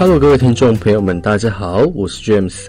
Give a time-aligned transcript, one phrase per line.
[0.00, 2.64] Hello，各位听众朋友们，大家好，我是 James，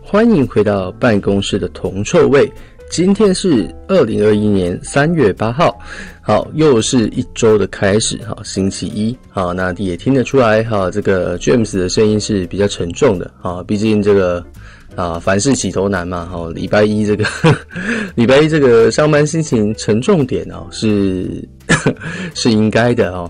[0.00, 2.48] 欢迎回到办公室的铜臭味。
[2.88, 5.76] 今天是二零二一年三月八号，
[6.22, 14.46] 好，又是一周的开始，好，星期一，好，那也听得出来，哈，这个 James 的声音是比较沉重的，啊，毕竟这个
[14.94, 17.24] 啊，凡事起头难嘛，哈，礼拜一这个
[18.14, 21.44] 礼拜一这个上班心情沉重点哦，是
[22.32, 23.28] 是应该的哦。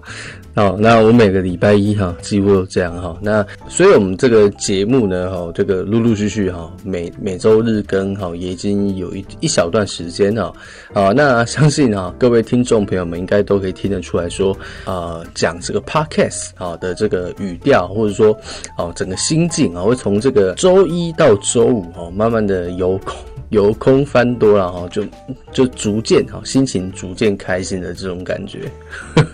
[0.56, 3.14] 好，那我每个礼拜一哈，几乎都这样哈。
[3.20, 10.50] 那所以我们这个节目呢，哈，这个陆陆续续哈，每每周日更哈，也已经有一一小段时间哈。
[10.94, 14.56] 啊，那相信哈，各位听众朋友们应该都可以听得出来说，
[14.86, 18.34] 呃，讲这个 podcast 啊的这个语调，或者说
[18.78, 22.98] 哦，整个心境啊，会从这个周一到周五哈，慢慢的有
[23.50, 25.04] 由空翻多了哈，就
[25.52, 28.60] 就逐渐哈，心情逐渐开心的这种感觉。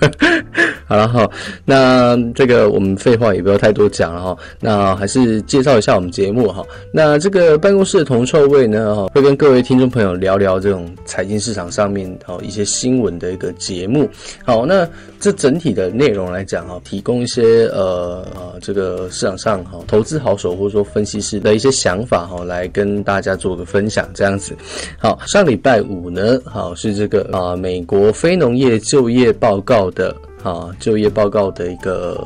[0.86, 1.26] 好了哈，
[1.64, 6.62] 那这个我们废话也不要太多讲了哈，那还是介绍一下我们节目哈。
[6.92, 14.06] 那这个办公室的铜臭味呢，哈，会跟各位听众朋友聊聊这种财经市场上面哈一些新闻的一个节目。
[14.44, 14.86] 好，那
[15.18, 24.56] 这整体的内容来讲哈，提供一些呃呃这个市场上哈投资好手或者说分析师的一些想法哈，来跟大家做个分享这样子。
[24.98, 30.14] 好，上礼拜五呢，好是这个啊美国非农业就业报告的。
[30.42, 32.20] 啊，就业报告的一个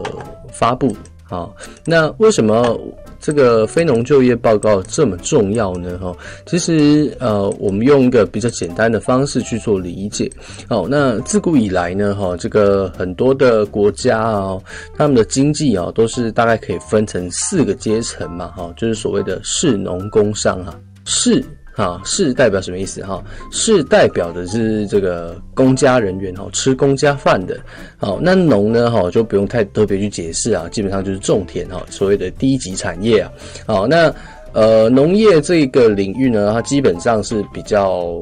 [0.51, 0.97] 发布。
[1.23, 2.75] 好，那为什么
[3.21, 5.99] 这个非农就业报告这么重要呢？
[5.99, 10.33] 哈，其实呃，我们用一个比较简单的方式去做理解。
[10.67, 14.59] 好，那自古以来呢，哈，这个很多的国家啊，
[14.97, 20.75] 他们的经济啊，都是大概可以分成四个阶层嘛，哈，就是所谓的士农工商哈，
[21.05, 21.45] 士。
[21.77, 23.05] 啊，士代表什么意思？
[23.05, 27.55] 哈，士代表的是这个公家人员哈，吃公家饭的。
[27.99, 28.91] 好，那农呢？
[28.91, 33.31] 哈，就不用太特别去解释啊，基本上就是种田哈，所谓的低级产业啊。
[33.67, 34.11] 好，那
[34.55, 38.19] 呃，农业这个领域呢，它基本上是比较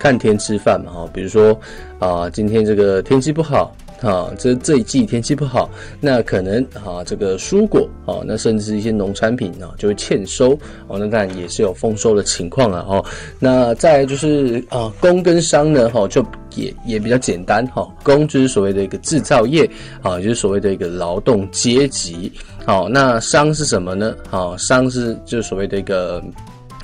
[0.00, 1.56] 看天吃饭嘛，哈，比如说
[2.00, 3.72] 啊，今天这个天气不好。
[4.02, 5.70] 啊，这这一季天气不好，
[6.00, 10.52] 那可能啊，这个蔬果啊，那甚至是一些农产品啊，就会欠收
[10.86, 10.98] 哦。
[10.98, 13.04] 那当然也是有丰收的情况了哦。
[13.38, 16.24] 那再就是啊，工跟商呢，哈，就
[16.54, 17.88] 也也比较简单哈。
[18.02, 19.68] 工就是所谓的一个制造业
[20.02, 22.30] 啊，就是所谓的一个劳动阶级。
[22.64, 24.14] 好，那商是什么呢？
[24.28, 26.22] 好，商是就是所谓的一个。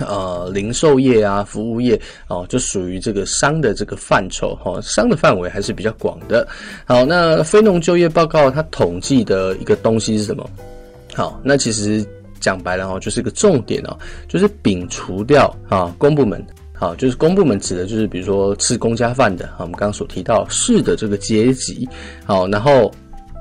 [0.05, 6.47] 呃，零售业啊，服务业哦，就属于这个商的这个范畴哈，商的范围还是比较广的。
[6.85, 10.49] 好，那非农就业报告它统计的一个东西是什么？
[11.15, 12.05] 好，那其实
[12.41, 13.97] 讲白了哈，就是一个重点哦，
[14.29, 21.89] 就是摒除掉啊公部门，好，就是公部门指的就是比如说吃公家饭的，我们刚刚所提到士的这个阶级，
[22.25, 22.93] 好，然后。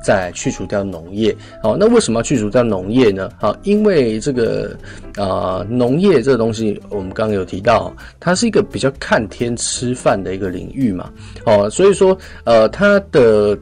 [0.03, 3.29] 再去除掉农业，好，那为什么要去除掉农业呢？
[3.39, 4.75] 好，因为这个
[5.16, 11.11] 啊，农业这个东西，我们刚刚有提到，它是一个比较看天吃饭的一个领域嘛，
[11.45, 13.57] 哦，所以说，呃，它的。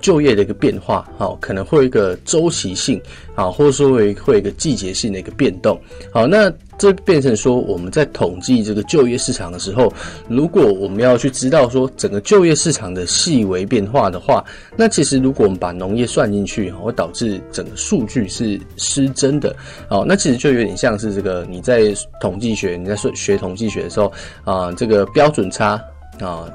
[0.00, 3.02] 就业的一个变化，好，可能会有一个周期性，
[3.34, 5.78] 啊，或者说会会一个季节性的一个变动，
[6.12, 9.92] 好，那这变成说我们在统计这个就业市场的时候，
[10.28, 14.44] 如果我们要去知道说整个就业市场的细微变化的话，
[14.76, 19.54] 那其实如果我们把农业算进去，会导致整个数据是失真的，
[19.90, 24.12] 哦，那其实就有点像是这个你在统计学，你在说学统计学的时候，
[24.44, 25.80] 啊，这个标准差
[26.20, 26.48] 啊。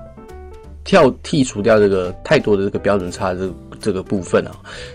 [0.83, 4.51] 跳剔除掉这个太多的这个标准差这这个部分啊，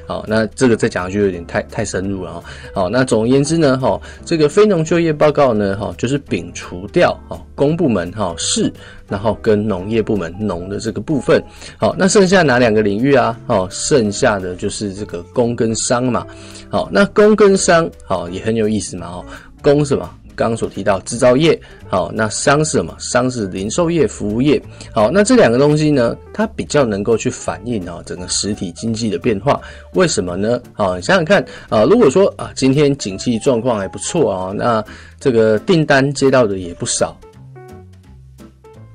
[0.07, 2.43] 好，那这个再讲下去有点太太深入了啊。
[2.75, 8.73] 好，那总而言之呢，哈，这个非农就业报告呢，哈，就是摒除掉哈公部门哈士，
[9.09, 11.43] 然后跟农业部门农的这个部分。
[11.77, 13.39] 好，那剩下哪两个领域啊？
[13.47, 16.27] 哦，剩下的就是这个工跟商嘛。
[16.71, 19.07] 好，那工跟商好也很有意思嘛。
[19.07, 19.25] 哦，
[19.63, 20.17] 工是吧？
[20.39, 22.95] 刚刚所提到制造业，好，那商是什么？
[23.01, 29.61] 商是零售业、服务业，好，那这两个东西呢，它比较能够去反映啊整个实体经济的变化。
[29.95, 30.61] 为什么呢？
[30.75, 34.85] 啊，你想想看啊，如果说啊今天景气状况还不错啊，那
[35.19, 37.19] 这个订单接到的也不少。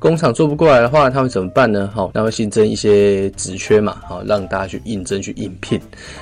[0.04, 1.90] 工厂做不过来的话，他会怎么办呢？
[1.96, 5.80] 好，那会新增一些职缺嘛，好，让大家去应征去应聘。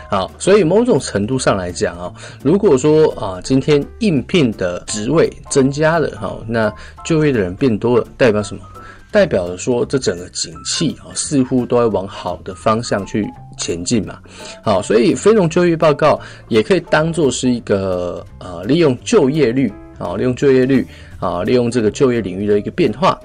[0.07, 2.13] 好，所以某种程度上来讲啊，
[2.43, 6.71] 如果说啊，今天应聘的职位增加了，好，那
[7.03, 8.61] 就业的人变多了，代表什么？
[9.09, 13.27] 代表着说这整个景气啊，似乎都会往好的方向去
[13.57, 14.19] 前进嘛。
[14.63, 20.85] 好，所以非农就业报告也可以当做是一个呃，利用就业率啊，利用就业率
[21.19, 23.19] 啊，利用这个就业领域的一个变化。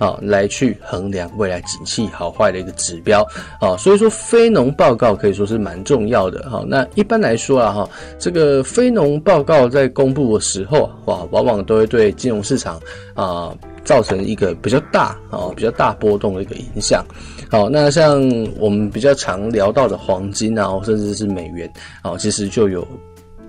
[0.00, 3.24] 啊来去衡量未来景气好坏的一个指标
[3.60, 3.76] 啊。
[3.76, 6.64] 所以说非农报告可以说是蛮重要的哈。
[6.66, 7.88] 那一般来说啊哈，
[8.18, 12.80] 这个非农报告在公布的时候哇，往往都会对金融市场
[13.14, 13.54] 啊。
[13.82, 17.02] 造成一个比较大啊，比较大波动的一个影响。
[17.50, 18.20] 好，那像
[18.58, 21.68] 我们比较常聊到的黄金啊，甚至是美元
[22.02, 22.86] 啊，其实就有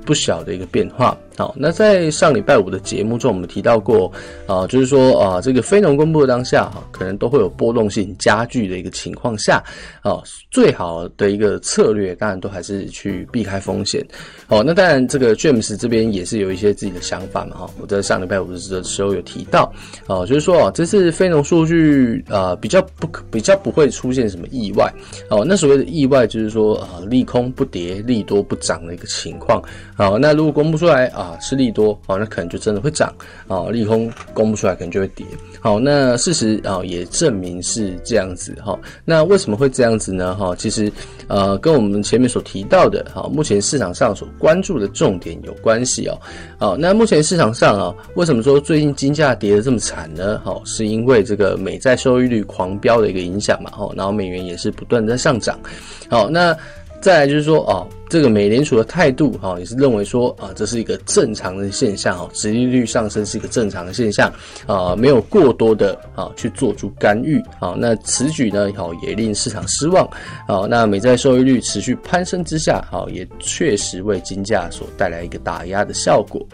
[0.06, 1.18] 不小的一个变化。
[1.38, 4.12] 好，那在上礼拜五的节目中，我们提到过
[4.46, 9.64] 啊，就是说啊，这个非农公布的当下哈，可能都会有波动性加剧的一个情况下
[10.02, 10.22] 啊，
[10.52, 14.06] 最好的一个策略，当然都还是去避开风险。
[14.46, 17.70] 好，那当然这个 James 这边也是有一些自己的想法嘛哈。
[17.80, 19.74] 我在上礼拜五的时候有提到
[20.08, 24.94] 啊，就是说啊，这次非农数据啊比较不比较不会出现什么意外
[25.30, 25.44] 哦。
[25.48, 29.64] 那所谓的意外就是说啊，利空不跌，利多不涨的一个情况。
[29.96, 31.38] 好，那如果公布出来啊。
[31.42, 33.12] 是利多，好，那可能就真的会涨，
[33.48, 35.26] 啊，利空公布出来可能就会跌，
[35.60, 40.36] 好，那事实啊也证明是这样子，哈，那为什么会这样子呢？
[40.36, 40.92] 哈，其实
[41.28, 46.16] 呃跟我们前面所提到的，哈，目前市场上所关注的重点有关系哦，
[46.60, 50.40] 好，那目前市场上啊，为什么说最近金价跌得这么惨呢？
[50.46, 55.60] 好，是因为这个美债收益率狂飙的一个影响嘛，哈，然后美元也是不断在上涨，
[56.08, 56.56] 好，那。
[57.02, 64.32] 再来就是说哦，这个美联储的态度哈，也是认为说啊，这是一个正常的现象哈，殖利率上升是一个正常的现象
[64.68, 67.74] 啊，没有过多的啊去做出干预啊。
[67.76, 70.08] 那此举呢，好也令市场失望
[70.46, 70.68] 啊。
[70.70, 76.46] 那美债收益率持续攀升之下，好也确实为金价所带来一个打压的效果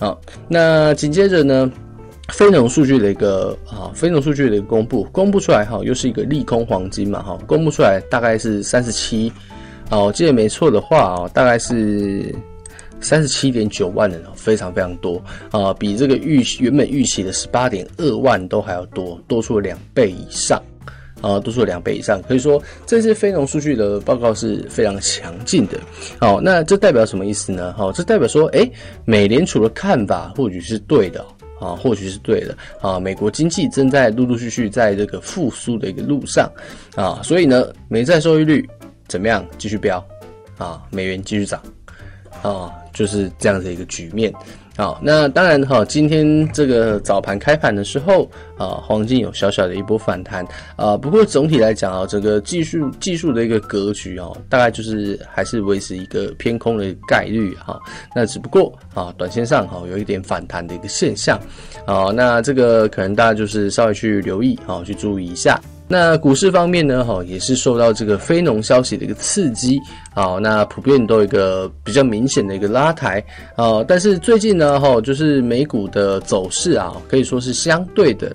[0.00, 0.16] 啊。
[0.48, 1.70] 那紧接着呢，
[2.30, 9.32] 非农数据的一个啊，非农数据的一个公布，公布出来哈，又是一个利空黄金嘛哈，公布出来大概是三十七。
[9.92, 12.34] 哦，我记得没错的话哦，大概是
[12.98, 20.58] 三十七点九万人哦，非常非常多啊，比这个预原本预期的十八点二万都还要多，多出了两倍以上
[21.20, 22.22] 啊，多出了两倍以上。
[22.22, 25.78] 可以说，这次非农数据的报告是非常强劲的。
[26.18, 27.74] 好，那这代表什么意思呢？
[27.76, 28.72] 好，这代表说，诶，
[29.04, 31.22] 美联储的看法或许是对的
[31.60, 32.98] 啊，或许是对的啊。
[32.98, 36.50] 美国经济正在陆陆续续在这个复苏的一个路上
[36.94, 38.66] 啊，所以呢，美债收益率。
[39.12, 39.46] 怎么样？
[39.58, 40.02] 继续飙
[40.56, 40.82] 啊！
[40.90, 41.62] 美元继续涨
[42.40, 42.72] 啊！
[42.94, 44.32] 就是这样子一个局面。
[44.74, 48.26] 好，那当然哈，今天这个早盘开盘的时候
[48.56, 50.42] 啊，黄金有小小的一波反弹
[50.76, 50.96] 啊。
[50.96, 57.78] 不过总体来讲啊，整个技术技术的一个格局啊，大概就是还是维持一个偏空的概率哈。
[58.16, 61.38] 那只不过啊，短线上哈有一点反弹的一个现象
[61.84, 62.06] 啊。
[62.14, 65.60] 那这个可能大家就是稍微去留意啊，去注意一下。
[65.92, 69.78] 那股市方面呢，哈，也是受到这个非农消息的一个刺激，
[70.14, 73.22] 好，那普遍都有一个比较明显的一个拉抬，
[73.56, 78.34] 啊，但是最近呢，哈，就是美股的走势啊，可以说是相对的，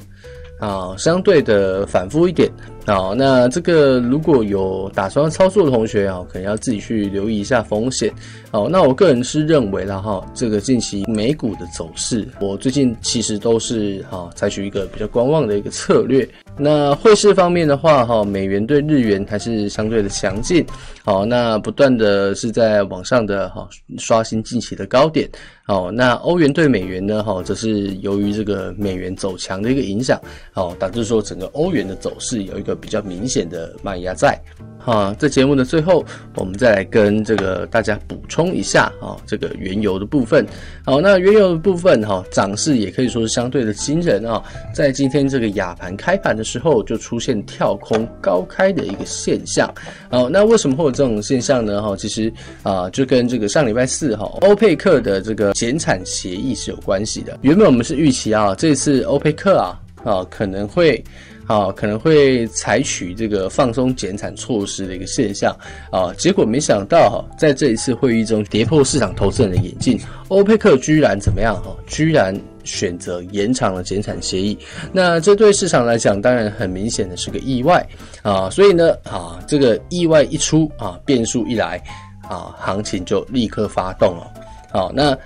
[0.60, 2.48] 啊，相对的反复一点。
[2.86, 8.14] 好，那这个如果有打算操作的同学啊，可能要自己去留意一下风险。
[8.52, 16.28] 好，那我个人是认为啦哈，这个近期美股的走势，我最近其实都是哈采取一个比较观望的一个策略。
[16.58, 20.66] 那汇市方面的话哈，美元对日元还是相对的强劲。
[21.04, 23.68] 好，那不断的是在往上的哈
[23.98, 25.30] 刷新近期的高点。
[25.66, 30.20] 好，那欧元对美元呢哈，则是由于这个美元走强的一个影响，
[30.54, 32.78] 好导致说整个欧元的走势有一个。
[32.88, 34.40] 比较明显的卖压在，
[34.88, 36.04] 啊，在节目的最后，
[36.36, 40.48] 我们再来跟这个大家补充一下啊，这个原油的部分。
[40.86, 44.42] 好，那原油的部分哈，涨势也可以说是相对的惊人啊，
[44.74, 49.70] 在今天这个亚盘开盘的时候，就出现跳空高开的一个现象。
[50.10, 51.82] 好，那为什么会有这种现象呢？
[51.82, 52.32] 哈，其实
[52.64, 57.38] 啊，就跟这个上礼拜四哈，欧佩克的这个减产协议是有关系的。
[57.42, 59.78] 原本我们是预期啊，这次欧佩克啊
[60.10, 61.04] 啊可能会。
[61.48, 65.56] 啊，可能会采取这个放松减产措施的一个现象
[65.90, 69.98] 啊，结果没想到哈，在这一次会议中跌破市场投资人的眼镜，
[70.28, 71.74] 欧佩克居然怎么样哈？
[71.88, 74.60] 居然选择延长了减产协议，
[74.92, 77.82] 那这对市场来讲当然很明显的是个意外
[78.24, 81.82] 啊，所以呢啊，这个意外一出啊，变数一来
[82.24, 84.30] 啊，行情就立刻发动了。
[84.70, 85.18] 好，那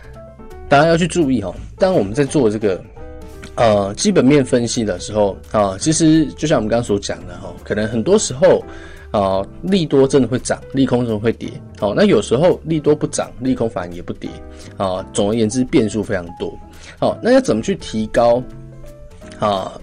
[0.70, 2.80] 大家要去注意哈，当我们在做这个。
[3.56, 8.64] 呃，基本面分析的时候啊，其实就像我们刚刚所讲的哈，可能很多时候
[9.12, 11.50] 啊，利多真的会涨，利空真的会跌。
[11.78, 14.30] 好，那有时候利多不涨，利空反而也不跌。
[14.78, 16.58] 啊，总而言之，变数非常多。
[16.98, 18.42] 好，那要怎么去提高
[19.38, 19.80] 啊？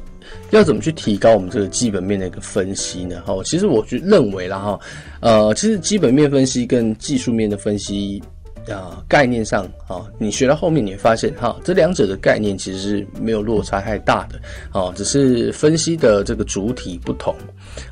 [0.50, 3.22] 要怎么去提高我们这个基本面的一个分析呢？
[3.26, 4.80] 哈，其实我就认为啦哈，
[5.20, 8.22] 呃，其实基本面分析跟技术面的分析。
[8.68, 14.38] 呃概念上啊，你学到后面你会发现哈，这两者的概念其实是没有落差太大的
[14.72, 17.34] 哦，只是分析的这个主体不同。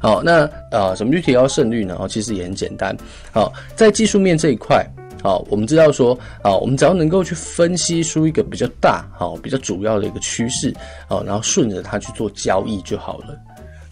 [0.01, 1.97] 好，那呃，怎么去提高胜率呢？
[1.99, 2.97] 哦，其实也很简单。
[3.33, 4.85] 好，在技术面这一块，
[5.23, 10.75] 好，我们知道说，啊，我们只要能够去分析出一个比较大、好比较主要的一个趋势，
[11.09, 13.39] 哦，然后顺着它去做交易就好了。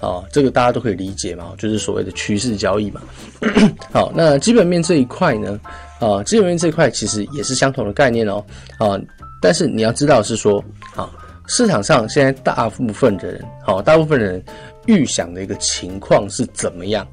[0.00, 3.00] 啊，这个大家都可以理解嘛，就是所谓的趋势交易嘛。
[3.90, 5.58] 好，那基本面这一块呢，
[6.04, 8.44] 啊，基本面这块其实也是相同的概念哦。
[8.78, 9.00] 啊，
[9.40, 10.62] 但是你要知道是说，
[10.94, 11.10] 啊，
[11.46, 14.42] 市场上现在大部分的人，好，大部分人
[14.86, 17.06] 预想的一个情况是怎么样？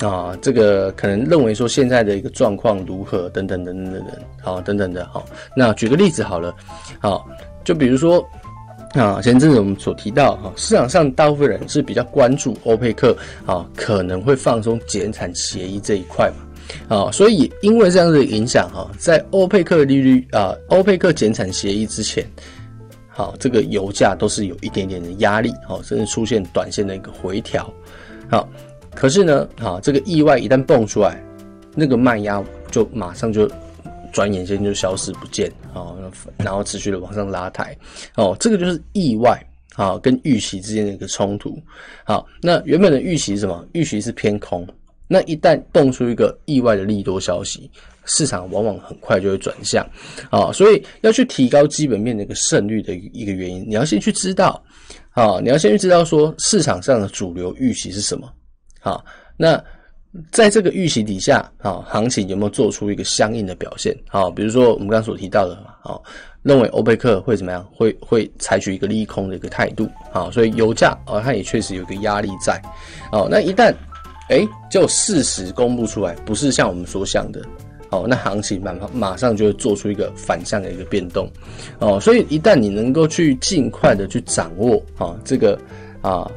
[0.00, 5.24] 啊，这个可能认为说现在的一个状况如何，等等等等等等，好，等等的，好。
[5.56, 6.54] 那举个例子好了，
[7.00, 7.26] 好，
[7.64, 8.22] 就比如说。
[8.92, 13.14] 啊，前阵子我们所提到哈，市场上大部分人是比较关注欧佩克
[13.44, 16.45] 啊可能会放松减产协议这一块嘛，
[16.88, 22.24] 啊，所以因为这样子的影响哈，在欧佩克利率啊，欧佩克减产协议之前，
[23.08, 27.72] 好，这个油价都是有一点点的压力，好，甚至出现短线的一个回调，
[28.30, 28.48] 好，
[28.94, 31.22] 可是呢，啊，这个意外一旦蹦出来，
[31.74, 33.50] 那个卖压就马上就。
[34.12, 35.94] 转眼间就消失不见，哦，
[36.38, 37.76] 然后持续的往上拉抬，
[38.14, 39.38] 哦，这个就是意外，
[39.74, 41.60] 啊，跟预期之间的一个冲突，
[42.02, 43.62] 好，那原本的预期是什么？
[43.72, 44.66] 预期是偏空，
[45.08, 47.70] 那一旦蹦出一个意外的利多消息，
[48.04, 49.86] 市场往往很快就会转向，
[50.30, 54.62] 啊，所以要去提高基本面的一个胜率的一个原因，你要先去知道，
[55.10, 58.32] 啊，你要先去知道说市场上的主流预期是什么，
[58.80, 59.04] 好，
[59.36, 59.62] 那。
[60.32, 63.94] 在这个预期底下，啊，行情有没有做出一个相应的表现？
[64.08, 66.02] 好，比如说我们刚刚所提到的，好，
[66.40, 67.62] 认为欧佩克会怎么样？
[67.70, 72.58] 会会采取一个利空的一个态度，好，所以油价啊，它也确实有一个压力在，
[73.12, 73.74] 好，那一旦，
[74.28, 77.40] 诶，就事实公布出来，不是像我们所想的，
[77.90, 81.30] 好，那行情马马上就会做出一个反向的一个变动，
[81.78, 85.58] 哦，所以一旦你能够去尽快的去掌握，啊，这个
[86.02, 86.30] 啊。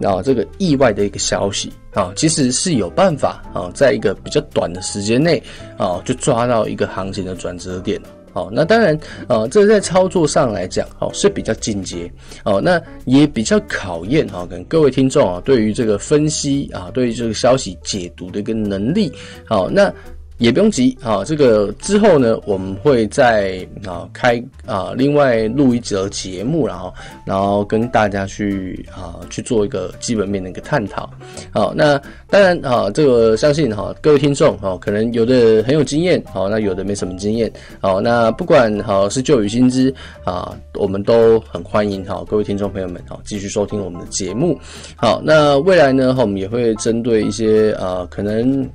[0.00, 5.42] 然后这个意外的一个消息啊，其实是有办法啊，在一个比较短的时间内
[5.76, 8.00] 啊，就抓到一个行情的转折点。
[8.38, 12.08] 好，那当然啊，这在操作上来讲，哦是比较进阶
[12.44, 19.12] 哦，那也比较考验哈，跟各位听众啊，对于这个分析啊，对于这个消息解读的一个能力。
[19.44, 19.92] 好，那。
[20.38, 31.10] 也不用急啊，这个之后呢，我们会再啊开啊另外录一则节目，然后然后跟大家去啊去做一个基本面的一个探讨。
[31.50, 39.92] 好，那当然啊，这个相信哈各位听众哈，可能有的很有经验，好，那有的没什么经验，好，那不管好是旧与新知
[40.24, 44.56] 啊，我们都很欢迎哈各位听众朋友们好继续收听我们的节目。
[44.94, 48.68] 好，那未来呢，我们也会针对一些啊可能。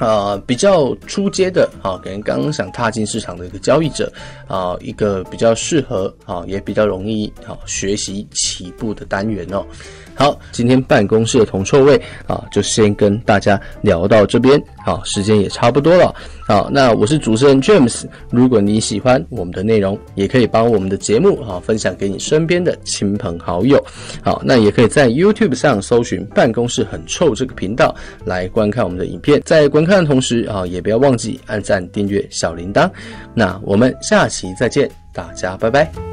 [0.00, 4.10] 啊、呃，比较初阶的啊，可能刚刚想踏进市场的一个交易者
[4.48, 9.64] 啊，一个比较适合啊，也比较容易啊学习起步的单元哦。
[10.20, 14.62] 好，今天办公室的铜臭味啊，就先跟大家聊到这边。
[14.84, 16.14] 好，时间也差不多了。
[16.46, 18.04] 好，那我是主持人 James。
[18.28, 23.82] 如果你喜欢我们的内容，也可以帮我们的节目啊分享给你身边的亲朋好友。
[24.22, 27.96] 好，那也可以在 YouTube 上搜寻“办公室很臭”这个频道
[28.26, 29.40] 来观看我们的影片。
[29.46, 32.90] 在观看的同时啊，也不要忘记按赞、订阅、小铃铛。
[33.32, 36.09] 那我们下期再见，大家拜拜。